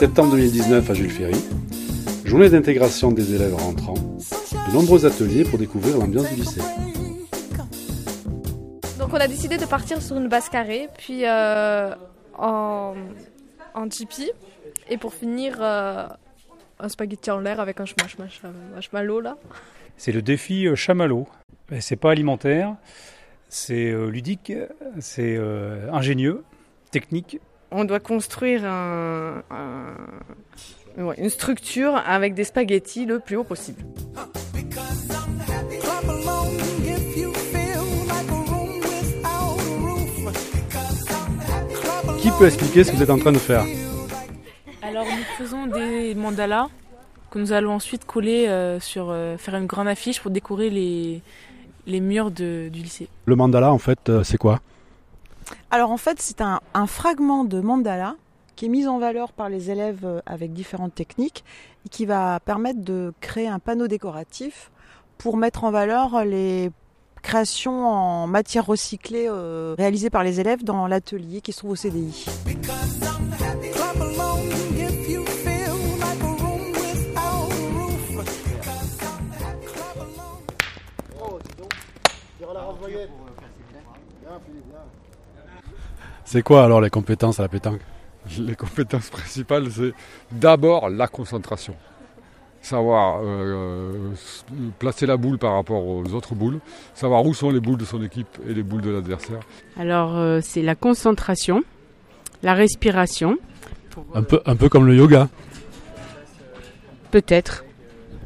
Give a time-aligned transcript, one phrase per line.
[0.00, 1.36] Septembre 2019 à Jules Ferry.
[2.24, 3.92] Journée d'intégration des élèves rentrants.
[3.92, 6.62] De nombreux ateliers pour découvrir l'ambiance du lycée.
[8.98, 11.94] Donc on a décidé de partir sur une base carrée, puis euh,
[12.38, 12.94] en,
[13.74, 13.88] en
[14.88, 16.06] et pour finir euh,
[16.78, 17.84] un spaghetti en l'air avec un
[18.72, 19.36] marshmallow là.
[19.98, 21.28] C'est le défi euh, chamallow.
[21.70, 22.74] Et C'est pas alimentaire,
[23.50, 24.50] c'est euh, ludique,
[24.98, 26.42] c'est euh, ingénieux,
[26.90, 27.38] technique.
[27.70, 29.42] On doit construire un-
[31.16, 33.82] une structure avec des spaghettis le plus haut possible.
[42.20, 43.64] Qui peut expliquer ce que vous êtes en train de faire?
[44.82, 46.68] Alors nous faisons des mandalas
[47.30, 51.22] que nous allons ensuite coller euh, sur euh, faire une grande affiche pour décorer les,
[51.86, 53.08] les murs de- du lycée.
[53.24, 54.60] Le mandala, en fait, euh, c'est quoi?
[55.70, 58.16] Alors en fait, c'est un, un fragment de mandala
[58.56, 61.44] qui est mis en valeur par les élèves euh, avec différentes techniques
[61.86, 64.70] et qui va permettre de créer un panneau décoratif
[65.16, 66.70] pour mettre en valeur les
[67.22, 71.76] créations en matière recyclée euh, réalisées par les élèves dans l'atelier qui se trouve au
[71.76, 72.26] CDI.
[86.32, 87.80] C'est quoi alors les compétences à la pétanque?
[88.38, 89.92] Les compétences principales, c'est
[90.30, 91.74] d'abord la concentration.
[92.62, 94.44] Savoir euh, s-
[94.78, 96.60] placer la boule par rapport aux autres boules,
[96.94, 99.40] savoir où sont les boules de son équipe et les boules de l'adversaire.
[99.76, 101.64] Alors euh, c'est la concentration,
[102.44, 103.36] la respiration,
[104.14, 105.28] un peu, un peu comme le yoga,
[107.10, 107.64] peut-être.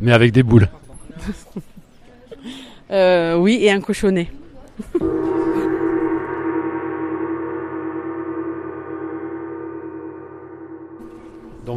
[0.00, 0.68] mais avec des boules.
[2.92, 4.30] Euh, oui, et un cochonnet.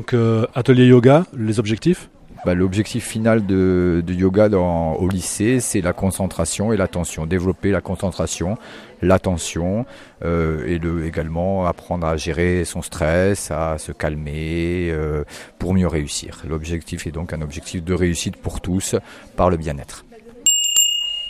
[0.01, 2.09] Donc euh, atelier yoga, les objectifs
[2.43, 7.27] Bah, L'objectif final de, de yoga dans, au lycée, c'est la concentration et l'attention.
[7.27, 8.57] Développer la concentration,
[9.03, 9.85] l'attention
[10.25, 15.23] euh, et le, également apprendre à gérer son stress, à se calmer euh,
[15.59, 16.41] pour mieux réussir.
[16.49, 18.95] L'objectif est donc un objectif de réussite pour tous
[19.35, 20.03] par le bien-être.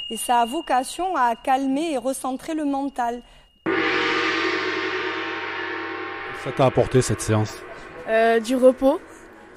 [0.09, 3.19] Et ça a vocation à calmer et recentrer le mental.
[6.45, 7.53] Ça t'a apporté cette séance?
[8.07, 8.99] Euh, du repos.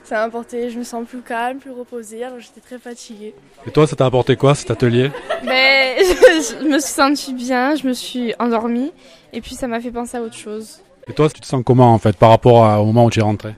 [0.05, 3.34] Ça m'a apporté, je me sens plus calme, plus reposée, alors j'étais très fatiguée.
[3.66, 5.10] Et toi, ça t'a apporté quoi cet atelier
[5.43, 8.93] Mais je, je me suis sentie bien, je me suis endormie,
[9.33, 10.83] et puis ça m'a fait penser à autre chose.
[11.09, 13.21] Et toi, tu te sens comment en fait par rapport à- au moment où tu
[13.21, 13.54] es rentré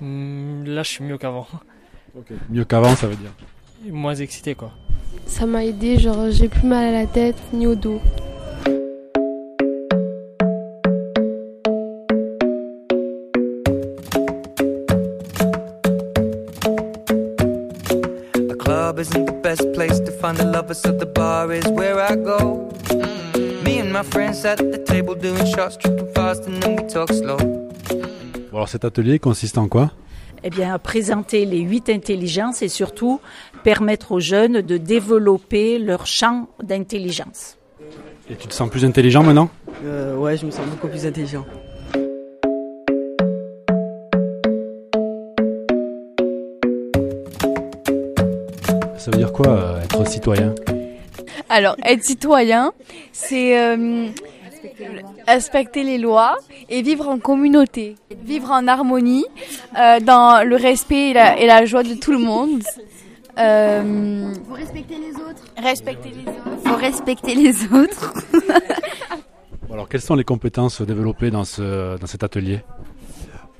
[0.00, 1.46] Hmm, Là, je suis mieux qu'avant.
[2.48, 3.32] Mieux qu'avant, ça veut dire.
[3.92, 4.70] Moins excité, quoi.
[5.26, 8.00] Ça m'a aidé, genre j'ai plus mal à la tête ni au dos.
[18.90, 22.16] Club isn't the best place to find the lovers, so the bar is where I
[22.16, 22.68] go.
[23.64, 27.12] Me and my friends at the table doing shots, tripping fast, and then we talk
[27.12, 27.36] slow.
[28.50, 29.92] Bon, alors cet atelier consiste en quoi?
[30.42, 33.20] Eh bien, présenter les huit intelligences et surtout
[33.62, 37.58] permettre aux jeunes de développer leur champ d'intelligence.
[38.28, 39.50] Et tu te sens plus intelligent maintenant?
[39.84, 41.44] Euh, ouais, je me sens beaucoup plus intelligent.
[49.00, 50.54] Ça veut dire quoi euh, être citoyen?
[51.48, 52.72] Alors, être citoyen,
[53.12, 54.08] c'est euh,
[55.26, 56.36] respecter les lois
[56.68, 59.24] et vivre en communauté, vivre en harmonie,
[59.78, 62.62] euh, dans le respect et la, et la joie de tout le monde.
[63.38, 65.44] Euh, Faut respecter les autres?
[65.56, 66.68] respecter les autres.
[66.68, 68.12] Faut respecter les autres.
[69.72, 72.60] Alors quelles sont les compétences développées dans, ce, dans cet atelier?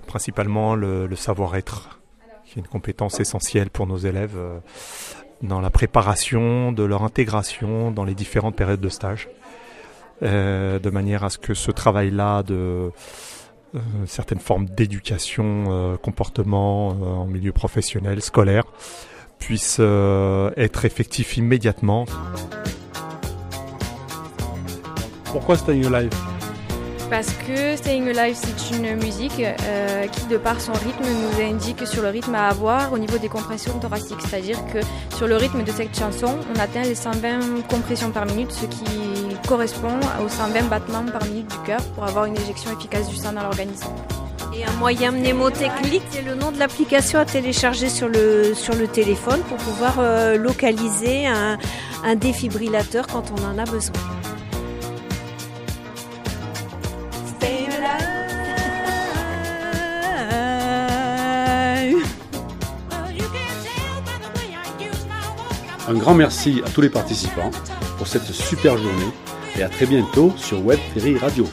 [0.07, 2.01] Principalement le, le savoir-être,
[2.45, 4.59] qui est une compétence essentielle pour nos élèves euh,
[5.43, 9.29] dans la préparation de leur intégration dans les différentes périodes de stage,
[10.23, 12.91] euh, de manière à ce que ce travail-là de
[13.75, 18.65] euh, certaines formes d'éducation, euh, comportement euh, en milieu professionnel, scolaire,
[19.39, 22.05] puisse euh, être effectif immédiatement.
[25.25, 26.15] Pourquoi Staying Alive?
[27.09, 31.85] Parce que Staying Alive, c'est une musique euh, qui, de par son rythme, nous indique
[31.85, 34.21] sur le rythme à avoir au niveau des compressions thoraciques.
[34.21, 34.79] C'est-à-dire que
[35.21, 39.37] sur le rythme de cette chanson, on atteint les 120 compressions par minute, ce qui
[39.47, 43.35] correspond aux 120 battements par minute du cœur pour avoir une éjection efficace du sang
[43.35, 43.91] dans l'organisme.
[44.57, 48.55] Et un moyen mnémotechnique, c'est le nom de l'application à télécharger sur le,
[48.87, 51.59] téléphone pour pouvoir euh, localiser un
[52.17, 54.20] défibrillateur quand on en a besoin.
[65.91, 67.51] Un grand merci à tous les participants
[67.99, 69.11] pour cette super journée
[69.59, 71.45] et à très bientôt sur Web Ferry Radio.